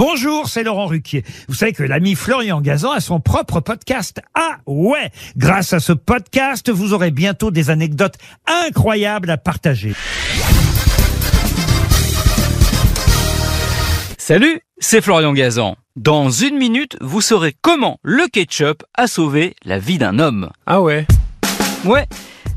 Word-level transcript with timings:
Bonjour, 0.00 0.48
c'est 0.48 0.62
Laurent 0.62 0.86
Ruquier. 0.86 1.24
Vous 1.46 1.54
savez 1.54 1.74
que 1.74 1.82
l'ami 1.82 2.14
Florian 2.14 2.62
Gazan 2.62 2.92
a 2.92 3.00
son 3.00 3.20
propre 3.20 3.60
podcast. 3.60 4.22
Ah 4.32 4.56
ouais 4.64 5.10
Grâce 5.36 5.74
à 5.74 5.78
ce 5.78 5.92
podcast, 5.92 6.70
vous 6.70 6.94
aurez 6.94 7.10
bientôt 7.10 7.50
des 7.50 7.68
anecdotes 7.68 8.14
incroyables 8.46 9.28
à 9.28 9.36
partager. 9.36 9.92
Salut, 14.16 14.62
c'est 14.78 15.02
Florian 15.02 15.34
Gazan. 15.34 15.76
Dans 15.96 16.30
une 16.30 16.56
minute, 16.56 16.96
vous 17.02 17.20
saurez 17.20 17.54
comment 17.60 17.98
le 18.02 18.26
ketchup 18.26 18.82
a 18.94 19.06
sauvé 19.06 19.54
la 19.66 19.78
vie 19.78 19.98
d'un 19.98 20.18
homme. 20.18 20.48
Ah 20.64 20.80
ouais 20.80 21.06
Ouais, 21.84 22.06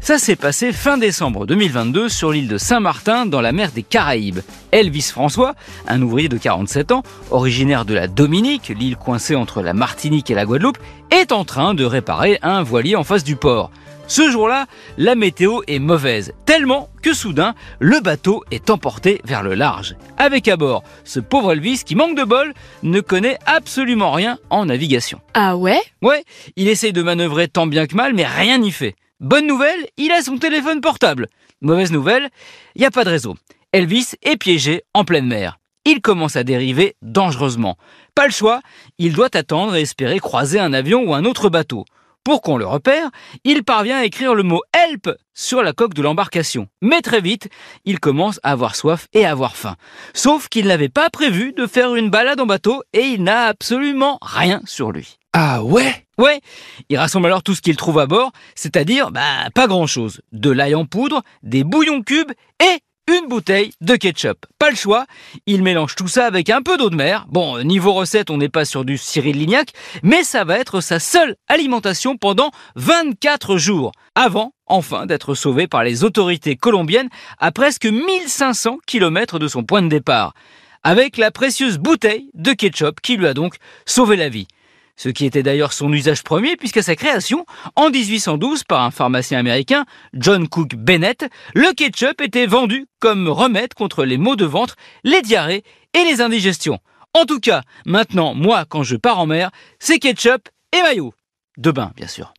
ça 0.03 0.19
s'est 0.19 0.35
passé 0.35 0.73
fin 0.73 0.97
décembre 0.97 1.45
2022 1.45 2.09
sur 2.09 2.33
l'île 2.33 2.49
de 2.49 2.57
Saint-Martin 2.57 3.25
dans 3.25 3.39
la 3.39 3.53
mer 3.53 3.71
des 3.71 3.83
Caraïbes. 3.83 4.41
Elvis 4.73 5.09
François, 5.09 5.55
un 5.87 6.01
ouvrier 6.01 6.27
de 6.27 6.37
47 6.37 6.91
ans, 6.91 7.03
originaire 7.31 7.85
de 7.85 7.93
la 7.93 8.09
Dominique, 8.09 8.73
l'île 8.77 8.97
coincée 8.97 9.37
entre 9.37 9.61
la 9.61 9.71
Martinique 9.71 10.29
et 10.29 10.33
la 10.33 10.43
Guadeloupe, 10.43 10.77
est 11.09 11.31
en 11.31 11.45
train 11.45 11.73
de 11.73 11.85
réparer 11.85 12.37
un 12.41 12.63
voilier 12.63 12.97
en 12.97 13.05
face 13.05 13.23
du 13.23 13.37
port. 13.37 13.71
Ce 14.05 14.29
jour-là, 14.29 14.65
la 14.97 15.15
météo 15.15 15.61
est 15.67 15.79
mauvaise, 15.79 16.33
tellement 16.45 16.89
que 17.01 17.13
soudain, 17.13 17.55
le 17.79 18.01
bateau 18.01 18.43
est 18.51 18.69
emporté 18.69 19.21
vers 19.23 19.41
le 19.41 19.53
large. 19.53 19.95
Avec 20.17 20.49
à 20.49 20.57
bord, 20.57 20.83
ce 21.05 21.21
pauvre 21.21 21.53
Elvis 21.53 21.83
qui 21.85 21.95
manque 21.95 22.17
de 22.17 22.25
bol 22.25 22.53
ne 22.83 22.99
connaît 22.99 23.39
absolument 23.45 24.11
rien 24.11 24.37
en 24.49 24.65
navigation. 24.65 25.21
Ah 25.33 25.55
ouais? 25.55 25.79
Ouais, 26.01 26.25
il 26.57 26.67
essaye 26.67 26.91
de 26.91 27.01
manœuvrer 27.01 27.47
tant 27.47 27.67
bien 27.67 27.87
que 27.87 27.95
mal, 27.95 28.13
mais 28.13 28.25
rien 28.25 28.57
n'y 28.57 28.71
fait. 28.71 28.97
Bonne 29.23 29.47
nouvelle, 29.47 29.87
il 29.95 30.11
a 30.11 30.21
son 30.21 30.37
téléphone 30.37 30.81
portable. 30.81 31.29
Mauvaise 31.61 31.93
nouvelle, 31.93 32.29
il 32.75 32.81
n'y 32.81 32.85
a 32.85 32.91
pas 32.91 33.05
de 33.05 33.09
réseau. 33.09 33.37
Elvis 33.71 34.15
est 34.21 34.35
piégé 34.35 34.83
en 34.93 35.05
pleine 35.05 35.25
mer. 35.25 35.59
Il 35.85 36.01
commence 36.01 36.35
à 36.35 36.43
dériver 36.43 36.97
dangereusement. 37.01 37.77
Pas 38.15 38.25
le 38.25 38.33
choix, 38.33 38.59
il 38.97 39.13
doit 39.13 39.33
attendre 39.33 39.77
et 39.77 39.81
espérer 39.81 40.19
croiser 40.19 40.59
un 40.59 40.73
avion 40.73 41.03
ou 41.03 41.13
un 41.13 41.23
autre 41.23 41.47
bateau. 41.47 41.85
Pour 42.25 42.41
qu'on 42.41 42.57
le 42.57 42.65
repère, 42.65 43.11
il 43.45 43.63
parvient 43.63 43.99
à 43.99 44.03
écrire 44.03 44.35
le 44.35 44.43
mot 44.43 44.61
help 44.73 45.09
sur 45.33 45.63
la 45.63 45.71
coque 45.71 45.93
de 45.93 46.01
l'embarcation. 46.01 46.67
Mais 46.81 47.01
très 47.01 47.21
vite, 47.21 47.47
il 47.85 48.01
commence 48.01 48.41
à 48.43 48.51
avoir 48.51 48.75
soif 48.75 49.07
et 49.13 49.23
à 49.23 49.31
avoir 49.31 49.55
faim. 49.55 49.77
Sauf 50.13 50.49
qu'il 50.49 50.67
n'avait 50.67 50.89
pas 50.89 51.09
prévu 51.09 51.53
de 51.53 51.65
faire 51.65 51.95
une 51.95 52.09
balade 52.09 52.41
en 52.41 52.45
bateau 52.45 52.83
et 52.91 53.03
il 53.03 53.23
n'a 53.23 53.45
absolument 53.45 54.19
rien 54.21 54.61
sur 54.65 54.91
lui. 54.91 55.17
Ah 55.33 55.63
ouais? 55.63 56.05
Ouais, 56.19 56.41
il 56.89 56.97
rassemble 56.97 57.25
alors 57.25 57.41
tout 57.41 57.55
ce 57.55 57.61
qu'il 57.61 57.75
trouve 57.75 57.97
à 57.97 58.05
bord, 58.05 58.31
c'est-à-dire 58.53 59.09
bah 59.09 59.49
pas 59.55 59.65
grand-chose. 59.65 60.21
De 60.31 60.51
l'ail 60.51 60.75
en 60.75 60.85
poudre, 60.85 61.23
des 61.41 61.63
bouillons 61.63 62.03
cubes 62.03 62.31
et 62.61 62.81
une 63.11 63.27
bouteille 63.27 63.73
de 63.81 63.95
ketchup. 63.95 64.45
Pas 64.59 64.69
le 64.69 64.75
choix, 64.75 65.07
il 65.47 65.63
mélange 65.63 65.95
tout 65.95 66.07
ça 66.07 66.27
avec 66.27 66.51
un 66.51 66.61
peu 66.61 66.77
d'eau 66.77 66.91
de 66.91 66.95
mer. 66.95 67.25
Bon, 67.29 67.63
niveau 67.63 67.93
recette, 67.93 68.29
on 68.29 68.37
n'est 68.37 68.47
pas 68.47 68.63
sur 68.63 68.85
du 68.85 68.95
Cyril 68.99 69.39
Lignac, 69.39 69.69
mais 70.03 70.23
ça 70.23 70.43
va 70.43 70.59
être 70.59 70.81
sa 70.81 70.99
seule 70.99 71.35
alimentation 71.47 72.15
pendant 72.15 72.51
24 72.75 73.57
jours, 73.57 73.91
avant, 74.13 74.53
enfin, 74.67 75.07
d'être 75.07 75.33
sauvé 75.33 75.67
par 75.67 75.83
les 75.83 76.03
autorités 76.03 76.55
colombiennes 76.55 77.09
à 77.39 77.51
presque 77.51 77.85
1500 77.85 78.77
km 78.85 79.39
de 79.39 79.47
son 79.47 79.63
point 79.63 79.81
de 79.81 79.89
départ, 79.89 80.35
avec 80.83 81.17
la 81.17 81.31
précieuse 81.31 81.79
bouteille 81.79 82.29
de 82.35 82.53
ketchup 82.53 83.01
qui 83.01 83.17
lui 83.17 83.25
a 83.25 83.33
donc 83.33 83.55
sauvé 83.87 84.15
la 84.15 84.29
vie 84.29 84.47
ce 84.95 85.09
qui 85.09 85.25
était 85.25 85.43
d'ailleurs 85.43 85.73
son 85.73 85.91
usage 85.91 86.23
premier 86.23 86.55
puisqu'à 86.55 86.81
sa 86.81 86.95
création, 86.95 87.45
en 87.75 87.89
1812 87.89 88.63
par 88.63 88.81
un 88.81 88.91
pharmacien 88.91 89.39
américain, 89.39 89.85
John 90.13 90.47
Cook 90.47 90.75
Bennett, 90.75 91.29
le 91.53 91.73
ketchup 91.73 92.21
était 92.21 92.45
vendu 92.45 92.85
comme 92.99 93.27
remède 93.27 93.73
contre 93.73 94.05
les 94.05 94.17
maux 94.17 94.35
de 94.35 94.45
ventre, 94.45 94.75
les 95.03 95.21
diarrhées 95.21 95.63
et 95.93 96.03
les 96.03 96.21
indigestions. 96.21 96.79
En 97.13 97.25
tout 97.25 97.39
cas, 97.39 97.61
maintenant, 97.85 98.33
moi, 98.33 98.65
quand 98.67 98.83
je 98.83 98.95
pars 98.95 99.19
en 99.19 99.27
mer, 99.27 99.51
c'est 99.79 99.99
ketchup 99.99 100.49
et 100.75 100.81
maillot. 100.81 101.13
De 101.57 101.71
bain, 101.71 101.91
bien 101.95 102.07
sûr. 102.07 102.33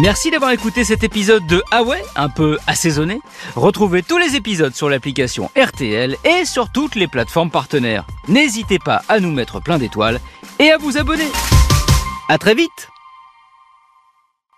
Merci 0.00 0.30
d'avoir 0.30 0.52
écouté 0.52 0.84
cet 0.84 1.04
épisode 1.04 1.46
de 1.46 1.62
Ah 1.70 1.82
ouais, 1.82 2.02
un 2.16 2.30
peu 2.30 2.58
assaisonné. 2.66 3.20
Retrouvez 3.56 4.02
tous 4.02 4.16
les 4.16 4.36
épisodes 4.36 4.74
sur 4.74 4.88
l'application 4.88 5.50
RTL 5.54 6.16
et 6.24 6.46
sur 6.46 6.72
toutes 6.72 6.94
les 6.94 7.06
plateformes 7.06 7.50
partenaires. 7.50 8.06
N'hésitez 8.26 8.78
pas 8.78 9.02
à 9.10 9.20
nous 9.20 9.30
mettre 9.30 9.60
plein 9.60 9.76
d'étoiles 9.76 10.18
et 10.58 10.70
à 10.70 10.78
vous 10.78 10.96
abonner. 10.98 11.28
À 12.28 12.38
très 12.38 12.54
vite 12.54 12.91